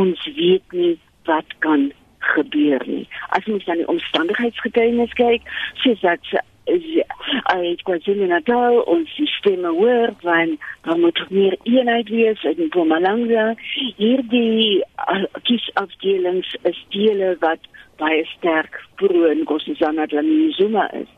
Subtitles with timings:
[0.00, 0.94] ons weet nie
[1.28, 1.90] wat kan
[2.34, 3.06] gebeur nie.
[3.36, 5.50] As ons dan die omstandigheidsgetuienis kyk,
[5.82, 6.32] soos dat
[7.42, 13.54] uit KwaZulu-Natal ons sisteme hoor van dan moet meer eenheid wees in Mpumalanga.
[13.96, 17.64] Hierdie uh, kiesafdelings is dele wat
[17.96, 21.08] baie sterk pro Nkosazana Dlamini Zuma is.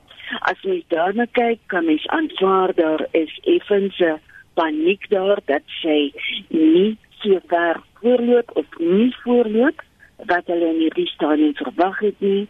[0.47, 4.21] As mens daarna kyk, kan mens aanvaar daar is effens 'n
[4.55, 6.13] paniek daar dat sy
[6.49, 9.83] nie so ver voorloop of nie voorloop
[10.31, 12.49] wat hulle in hierdie stadium verwag het nie.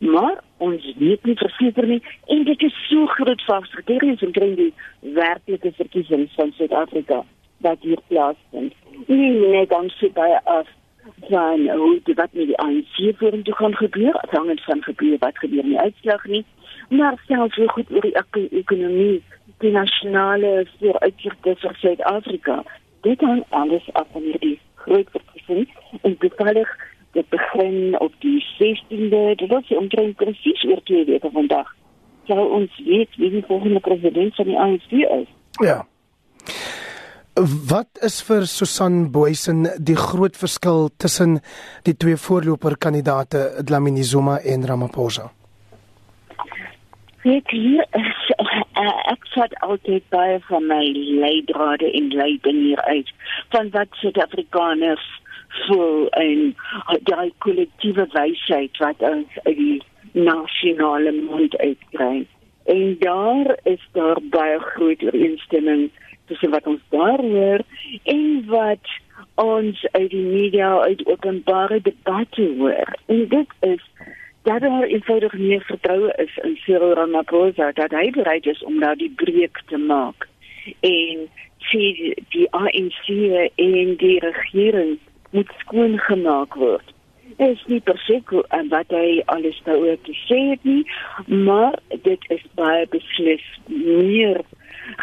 [0.00, 4.72] Maar ons weet nie verseker nie en dit is so groot vasgeteer in kring die
[5.16, 7.24] werklike verkiesings van Suid-Afrika
[7.60, 8.76] wat hier plaasvind.
[9.06, 10.68] Nie net dan sy by af
[11.28, 15.64] van hoe dit wat met die ANC vorentoe gaan gebeur, afhangend van gebeur wat gebeur
[15.64, 16.44] in die uitslag nie,
[16.88, 19.20] maar selfs hoe goed oor die ek ekonomie,
[19.60, 22.62] die nasionale vooruitsigte vir Suid-Afrika.
[23.04, 26.70] Dit hang alles af van hierdie groot verkiesings en bepalig
[27.12, 31.70] dit begin op die 16de, dit is omtrent presies oor twee weke vandag.
[32.30, 35.26] Sou ons weet wie die volgende president van die ANC is.
[35.64, 35.80] Ja.
[37.70, 41.38] Wat is vir Susan Boysen die groot verskil tussen
[41.88, 45.30] die twee voorloperkandidate Dlamini Zuma en Ramaphosa?
[47.22, 48.34] Weet hier is
[48.80, 53.12] uh, ek het altyd baie van my leidrade en leiding hier uit
[53.54, 55.06] van wat Suid-Afrikaners
[55.66, 56.56] voel en
[57.08, 62.26] daai kollektiewe wysheid wat ons uit die nasionale mond uitkry.
[62.64, 65.90] En daar is daar baie groot ooreenstemming
[66.26, 67.62] tussen wat ons daar hoor
[68.02, 68.92] en wat
[69.34, 72.94] ons uit die media uit openbare debatte hoor.
[73.06, 73.82] En dit is
[74.42, 78.94] dat daar eenvoudig nie vertroue is in Cyril Ramaphosa dat hy bereid is om nou
[78.96, 80.28] die breek te maak.
[80.80, 83.06] En sien die ANC
[83.54, 84.98] en die regering
[85.30, 86.94] moet skoon gemaak word.
[87.36, 90.82] Dit is nie perfek en wat hy alles daaroor te sê het nie,
[91.26, 94.40] maar dit is baie beslis meer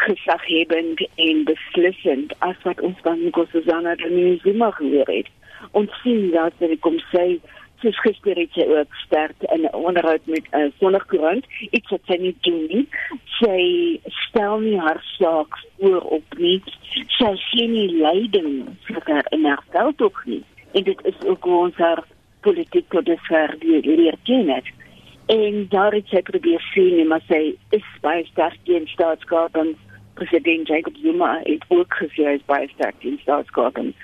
[0.04, 5.30] gesaghebend en beslissend as wat ons van Nkosazana Dlamini-Zuma gehoor het.
[5.70, 7.38] Ons sien dat sy kom sê
[7.82, 12.00] soos gister het sy ook sterk in 'n onderhoud met 'n uh, Sonnigkoerant iets wat
[12.06, 12.88] sy nie doen nie.
[13.40, 13.60] Sy
[14.06, 16.62] stel nie haar saak voor op nie.
[17.18, 20.42] Sy sien nie leiding vir haar in haar veld ook nie.
[20.72, 22.04] En dit is ook ons haar
[22.40, 24.66] politiek tot dusver leer ken het.
[25.26, 29.76] En daar het sy probeer sien, maar sy is baie sterk teen staatskaping
[30.18, 33.94] president Jacob Zuma het ook gesê hy is baie sterk in staatskaping.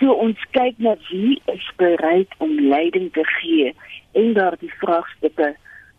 [0.00, 3.74] So ons kyk na wie is bereid om leiding te gee
[4.18, 5.54] en daar die vraagstukke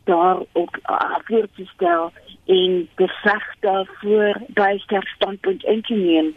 [0.09, 0.79] daar ook
[1.27, 2.11] voor te stel
[2.45, 6.33] en beveg daarvoor baie sterk standpunt in te neem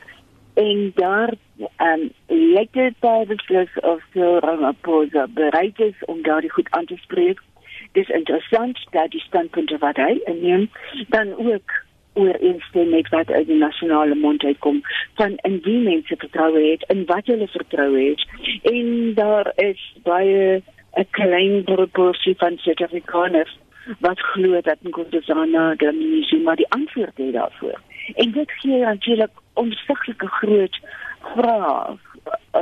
[0.55, 1.35] en daar
[1.79, 2.11] um
[2.73, 7.41] dit by die plus of so Ramaphosa bereid is om daardie goed aan te spreek.
[7.93, 10.71] Dis interessant dat die standpunte wat hy inneem
[11.09, 11.73] dan ook
[12.15, 14.81] ooreenstem met wat uit die nasionale mond uitkom
[15.15, 18.27] van in wie mense vertroue het in wat hulle vertroue het.
[18.63, 20.63] En daar is baie
[20.95, 23.59] 'n klein proporsie van Suid-Afrikaners
[23.99, 27.81] wat glo dat Nkosazana Dlamini Zuma die antwoord het daarvoor.
[28.15, 30.81] En dit gee natuurlik onsiglike groot
[31.21, 31.97] vrae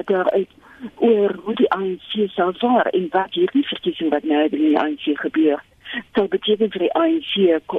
[0.05, 0.49] daaruit
[0.97, 5.05] oor hoe die ANC sal vaar en wat hierdie verkiesing wat nou in die ANC
[5.15, 5.63] gebeur
[6.15, 7.33] sou beteken vir die ANC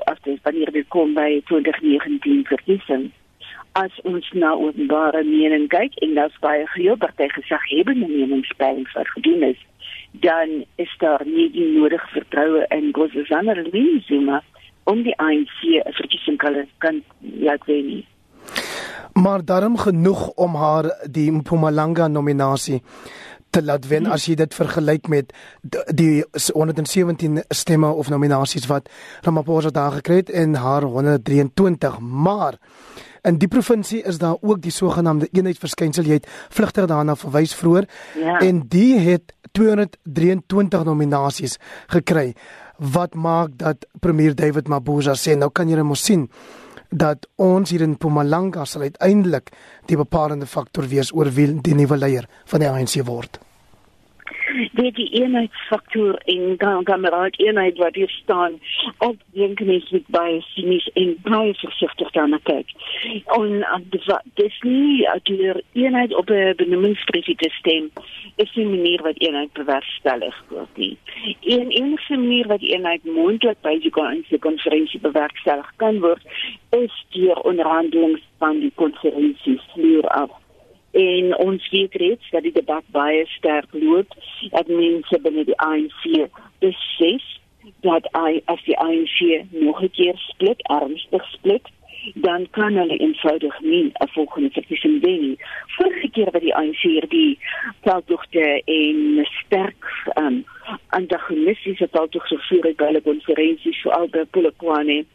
[0.05, 3.11] as dit wanneer dit kom by 2019 verkiesing.
[3.73, 9.05] As ons na openbare mening kyk en daar's baie party gesag hebben 'n meningspeiling vir
[9.15, 9.61] gedoen is
[10.21, 13.55] dan is daar nie die nodige vertroue in Nkosazana
[14.07, 14.41] Zuma
[14.83, 15.59] om die ANC
[15.97, 18.05] verkiesing kan kan laat wen
[19.13, 22.81] maar daarom genoeg om haar die Mpumalanga nominasie
[23.53, 25.33] te laat wen as jy dit vergelyk met
[25.93, 28.89] die 117 stemme of nominasies wat
[29.25, 32.57] Ramaphosa daar gekry het en haar 123 maar
[33.23, 37.87] in die provinsie is daar ook die sogenaamde eenheidsverskynsel jy het vlugter daarna verwys vroeër
[38.19, 38.39] ja.
[38.39, 41.59] en die het 223 nominasies
[41.93, 42.33] gekry
[42.77, 46.27] wat maak dat premier David Mabuza sê nou kan jy mos sien
[46.93, 49.49] dat ons hier in Mpumalanga sal uiteindelik
[49.89, 53.41] die bepalende faktor wees oor wie die nuwe leier van die ANC word
[54.73, 58.59] weet die eenheidsfaktor en dan kameraad eenheid wat hier staan
[58.97, 62.69] op dink mens met baie sinies en baie versigtig daarna kyk.
[63.37, 63.65] En
[64.33, 67.91] dis nie deur eenheid op 'n benoemingspresidentstem
[68.35, 70.97] is die manier wat eenheid bewerkstellig word nie.
[71.41, 76.21] Een enigste manier wat eenheid moontlik by die konferensie bewerkstellig kan word
[76.69, 80.42] is deur onderhandelings van die konferensie vloer af
[80.93, 84.13] en ons weet reeds dat die debat baie sterk loop
[84.49, 86.03] dat mense binne die ANC
[86.61, 87.23] besef
[87.81, 89.17] dat hy as die ANC
[89.51, 91.71] nog 'n keer split ernstig split
[92.13, 95.37] dan kan hulle eenvoudig nie 'n volgende verkiesing wen nie.
[95.67, 97.39] Vorige keer wat die ANC hierdie
[97.81, 99.85] veldtogte en sterk
[100.15, 100.45] um,
[100.89, 105.05] antagonistiese veldtogte gevoer het by hulle konferensies so al by Polokwane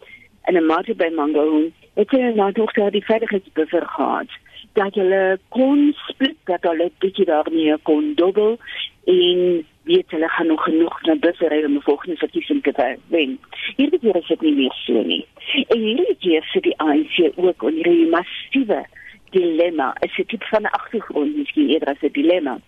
[0.43, 4.31] en 'n mate by Mangaung, het hulle nou tog daar die veiligheidsbever gehad
[4.79, 8.59] dat hulle kon split dat hulle bietjie daarmee kon dobbel
[9.05, 9.41] en
[9.89, 13.39] weet hulle gaan nog genoeg na buffer om die volgende verkiesing te wen.
[13.77, 15.25] Hierdie keer is dit nie meer so nie.
[15.67, 18.85] En hierdie keer sit die ANC ook onder 'n massiewe
[19.31, 19.97] dilemma.
[20.01, 22.59] Is dit tipe van 'n agtergrond miskien eerder as 'n dilemma?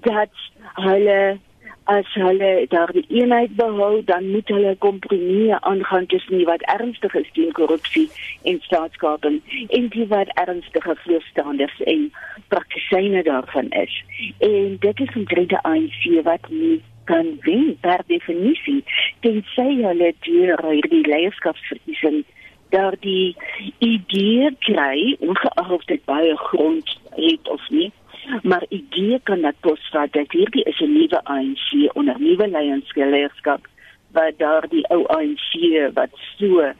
[0.00, 0.34] Dat
[0.74, 1.38] hulle
[1.84, 7.30] as hulle daardie eenheid behou, dan moet hulle kompromieë aangaan tussen die wat ernstig is
[7.32, 8.08] teen korrupsie
[8.42, 12.12] en staatskaping en die wat ernstige voorstanders en
[12.48, 14.04] praktisyne daarvan is.
[14.38, 18.84] En dit is 'n derde ANC wat nie kan wen per definisie
[19.20, 22.24] tensy hulle deur hierdie leierskapsverkiesing
[22.74, 23.36] daardie
[23.78, 27.92] idee kry ongeag of dit baie grond het of nie
[28.42, 32.48] maar idee kan dat posvat dat hierdie is 'n nuwe ANC onder nuwe
[32.94, 33.66] leierskap
[34.12, 35.50] wat daardie ou ANC
[35.94, 36.72] wat so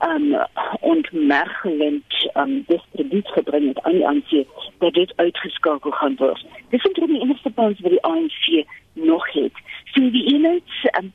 [0.00, 0.36] um
[0.80, 4.46] ontmergelend um distribuut gebring het aan die ANC
[4.78, 6.46] dat dit uitgeskakel gaan word.
[6.68, 9.52] Dis eintlik die enigste kans wat die ANC nog het.
[9.92, 11.12] So die eenheids um,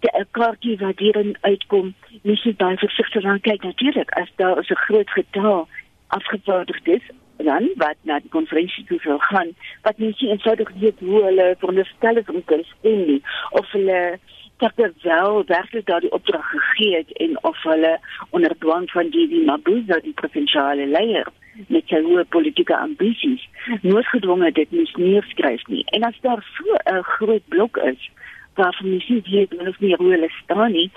[0.00, 4.84] die kaartjie wat hierin uitkom, moet jy baie versigtig aan kyk natuurlik as daar 'n
[4.86, 5.68] groot getal
[6.06, 7.02] afgevaardig is
[7.44, 12.16] dan wat na die konferensie toe sou gaan wat mense eenvoudig weet hoe hulle veronderstel
[12.16, 14.18] is om te stem nie of hulle
[14.60, 17.98] dat er wel werkelijk daar die opdracht gegeven het en of hulle
[18.30, 21.26] onder dwang van die Mabuza, die provinciale leier,
[21.66, 23.48] met zijn hoge politieke ambities,
[23.82, 25.72] nooit gedwongen dit moest neerschrijven.
[25.72, 25.84] Nie.
[25.84, 28.10] En als daar so groot blok is,
[28.54, 30.90] waarvan je ziet weet of meer hoe hulle staan nie,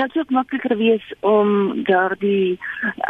[0.00, 2.58] dit ook makliker wees om daardie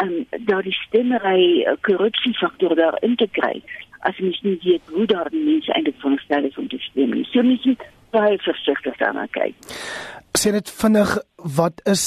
[0.02, 3.62] um, daardie stemmery uh, korrupsiefaktor daarin te kry
[4.08, 7.26] as jy nie weet hoe daardie mense eintlik van stel is om te stem nie.
[7.28, 9.54] So mens moet baie versigtig daarna kyk.
[10.38, 11.14] Sien dit vinnig
[11.58, 12.04] wat is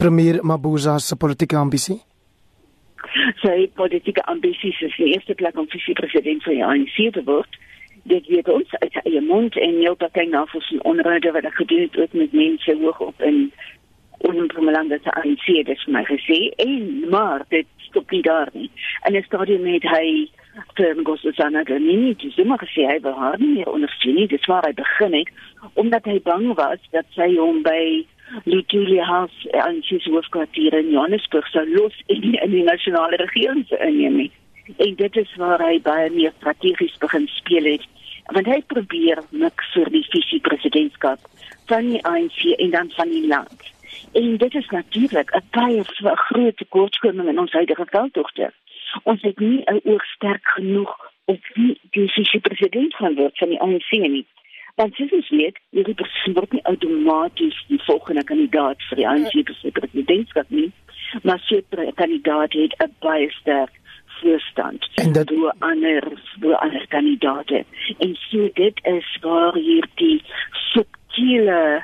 [0.00, 1.98] premier Mabuza se politieke ambisie?
[3.42, 7.60] Sy politieke ambisie is die eerste plek om vice-president van die ANC te word
[8.06, 11.86] dit weet ons uit sy eie mond en heel party navorsing onderhoude wat ek gedoen
[11.86, 13.50] het ook met mense hoog op in
[14.18, 16.38] Onpromolanda se ANC dis my gesê.
[16.56, 18.70] En maar dit stop nie daar nie.
[19.02, 20.30] En is daar die met hy
[20.74, 24.26] vir Gosana Ganini dis immer gesê hy wil haar nie meer ondersteun nie.
[24.26, 25.32] Dis waar hy begin het
[25.74, 28.06] omdat hy bang was dat sy hom by
[28.44, 33.66] Lutulia House en sy hoofkwartier in Johannesburg sou los in die, in die nasionale regering
[33.68, 34.30] se inneem
[34.76, 37.86] en dit is waar hy baie meer strategies begin speel het
[38.34, 41.22] want hy probeer niks vir die visie presidentskap
[41.70, 43.68] van die ANC en dan van die land.
[44.18, 45.82] En dit is natuurlik 'n baie
[46.28, 48.52] groot tekortkoming in ons huidige veldtogte.
[49.02, 53.48] Ons het nie 'n oog sterk genoeg op wie die visie president gaan word van
[53.48, 54.26] die ANC nie.
[54.74, 59.32] Want sies ons weet, hierdie persoon word nie outomaties die volgende kandidaat vir die ANC
[59.72, 60.72] presidentskap nie,
[61.22, 61.62] maar sy
[61.94, 63.72] kandidaat het 'n baie sterk
[64.20, 66.02] voorstand en dat hoe ander
[66.40, 67.64] hoe ander kandidate
[67.98, 71.82] en so dit is waar hier die subtiele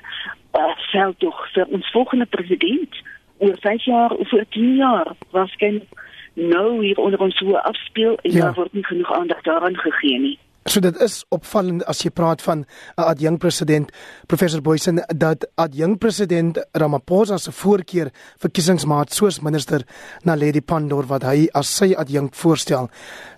[0.53, 3.03] uh, veld tog vir ons volgende president
[3.39, 6.01] oor 5 jaar of oor 10 jaar waarskynlik
[6.35, 8.41] nou hier onder ons so afspeel en ja.
[8.41, 12.43] daar word nie genoeg aandag daaraan gegee nie So dit is opvallend as jy praat
[12.43, 13.91] van 'n adjunk president
[14.27, 19.83] professor Boysen dat adjunk president Ramaphosa se voorkeur verkiesingsmaat soos minister
[20.23, 22.91] Naledi Pandor wat hy as sy adjunk voorstel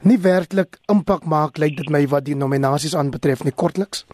[0.03, 3.53] nie werklik impak maak lyk dit my wat die nominasies aanbetref nie.
[3.53, 4.05] Kortliks.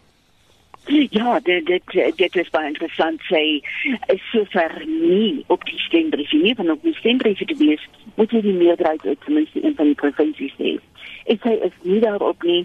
[0.87, 1.83] Ja, dit dit
[2.15, 3.21] dit is baie interessant.
[3.21, 3.61] Sê
[4.07, 6.55] is so ver nie op die stembrief nie.
[6.55, 7.83] Van op die stembrief te wees
[8.15, 10.79] moet jy die meerderheid uit ten minste een van die provinsies hê
[11.25, 12.63] ek sê is nie daarop nie.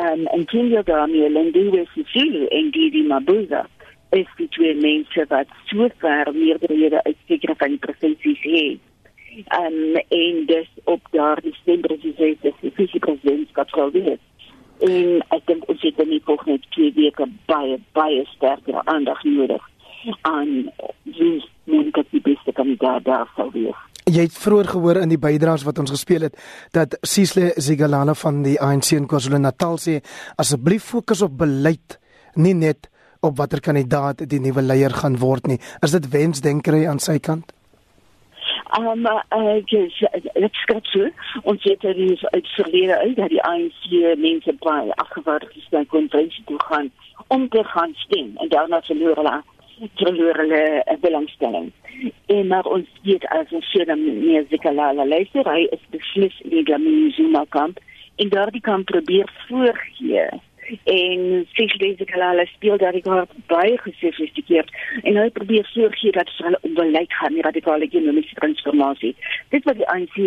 [0.00, 3.66] Um, en Kenya Dami Lendiwe Sicily en Didi Mabuza
[4.14, 8.80] is die twee mense wat so ver meerderhede uit sekere van die provinsies het.
[9.58, 14.22] Um, en dus op daar die stembrief is die vice-presidentskap sal wees.
[14.84, 19.62] En ek dink ons het nie volgende twee weke baie baie sterker aandag nodig
[20.22, 20.70] aan
[21.02, 25.64] wie moet die beste kandidaat daar sou wees Jy het vroeër gehoor in die bydraes
[25.66, 26.36] wat ons gespeel het
[26.70, 29.96] dat Sisle Zigalala van die ANC in KwaZulu-Natal sê
[30.38, 31.96] asseblief fokus op beleid
[32.38, 32.86] nie net
[33.26, 35.58] op watter kandidaat die nuwe leier gaan word nie.
[35.82, 37.50] Is dit wensdenkery aan sy kant?
[38.78, 41.10] Um uh dis dit skryf so
[41.42, 43.90] ons het er is uit verlede uit dat die ANC
[44.22, 46.92] mense baie afgewaardig is na konferensie toe gaan
[47.26, 51.72] om te gaan stem en daarna hulle uh, belangstelling.
[52.36, 56.52] En maar ons weet as ons sien dan meer Zikalala luister hy is beslis in
[56.52, 57.78] die Dlamini Zuma kamp
[58.20, 60.26] en daardie kamp probeer voorgee
[60.96, 64.70] en Siglese Kalala speel daar gehad baie gesofistikeerd
[65.02, 69.14] en hy probeer voorgee dat hulle onbeleid gaan die radikale ekonomiese transformasie.
[69.54, 70.18] Dit wat die ANC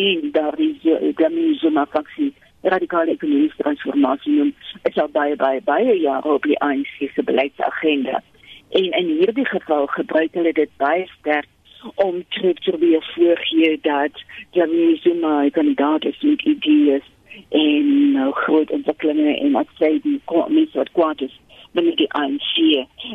[0.00, 2.32] en daardie Dlamini Zuma faksie
[2.62, 4.54] radikale ekonomiese transformasie noem,
[4.88, 8.22] is al baie baie baie jare op die ANC se beleidsagenda.
[8.68, 11.48] En in hierdie geval gebruik hulle dit baie sterk
[11.94, 17.02] om te probeer voorgee dat Dlamini Zuma 'n kandidaat is met idees
[17.48, 21.40] en nou groot ontwikkelinge en wat sê die mense wat kwaad is
[21.72, 22.54] binne die ANC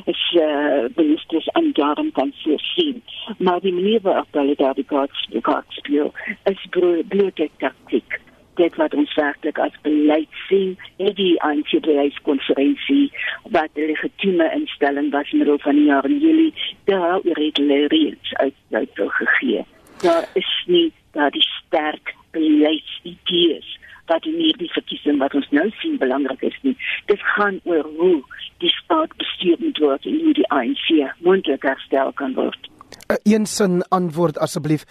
[0.06, 3.02] is uh, ministers aan daarom kan sy sien
[3.38, 6.68] maar die manier waarop hulle daar die gods speel is
[7.08, 8.20] blote taktiek.
[8.56, 13.12] Dit wat ons werklik as beleid sien in die ANC beleidskonferensie
[13.56, 16.54] wat die legitieme instelling was in die van die jaar in Julie
[16.84, 19.66] daar redeneerings uit uit gegee
[20.04, 25.98] daar is nie daar die sterk beleidsidees wat in hierdie verkiesing wat ons nou sien
[25.98, 26.76] belangrik is nie.
[27.08, 28.20] Dit gaan oor hoe
[28.64, 30.88] die staat bestuur moet word en hoe die ANC
[31.24, 32.70] moontlik herstel kan word.
[33.08, 34.84] 'n Een sin antwoord asseblief.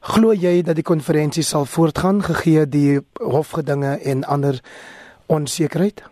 [0.00, 4.60] Glo jy dat die konferensie sal voortgaan gegee die hofgedinge en ander
[5.26, 6.02] onsekerheid?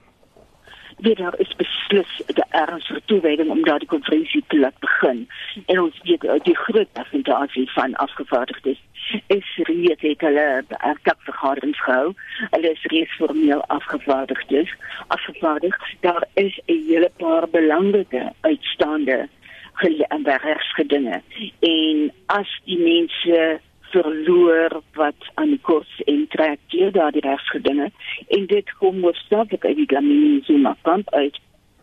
[1.05, 5.29] Dit daar is beslis 'n ernstige toewyding om daardie konferensie te laat begin.
[5.67, 8.81] En ons weet die groot persentasie van afgevaardigdes
[9.27, 12.13] is reeds het hulle 'n kapvergadering gehou.
[12.51, 14.75] Hulle is reeds formeel afgevaardig dus.
[15.07, 19.29] Afgevaardig, daar is 'n hele paar belangrike uitstaande
[19.73, 21.23] geregtsgedinge.
[21.61, 23.61] En as die mense
[23.95, 27.91] verloor wat aan die kurs en trek hier daar die rechtsgedinge
[28.37, 31.39] en dit kom hoofdzakelijk uit die Glamini Zuma kamp uit,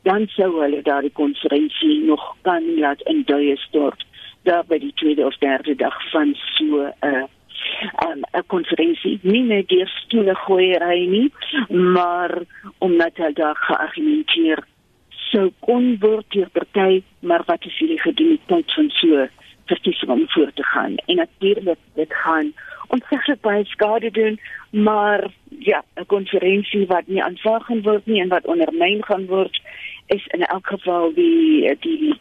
[0.08, 4.06] dan zou hulle daar die conferentie nog kan laat in duie stort
[4.50, 7.24] daar by die tweede of derde dag van so 'n uh,
[8.08, 9.20] um, 'n konferensie.
[9.22, 11.32] Nie net deur stoele gooi ry nie
[11.70, 12.44] maar
[12.78, 14.66] omdat hy daar geargumenteer
[15.32, 19.28] sou kon word deur party maar wat is die gedoenheid van so
[19.74, 22.54] verkiesing om voor te gaan en natuurlik dit gaan
[22.88, 24.40] ontsettlik baie skade doen
[24.88, 29.62] maar ja 'n konferensie wat nie aanvaar gaan word nie en wat ondermyn gaan word
[30.06, 32.16] is in elk geval die die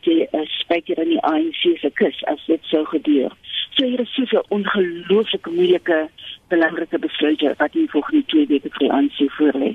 [0.00, 3.32] die uh, spreker in die ANC se kus as dit sou gebeur.
[3.74, 6.08] So hier is soveel ongelooflike moeilike
[6.48, 9.74] belangrike besluite wat hier volgende twee weke vir die ANC voorlê.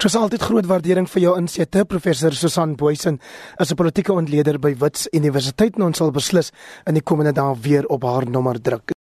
[0.00, 3.20] Dit is altyd groot waardering vir jou insette professor Susan Boysen
[3.58, 6.52] as 'n politieke ontleder by Wits Universiteit en ons sal beslis
[6.86, 8.92] in die komende dae weer op haar nommer druk.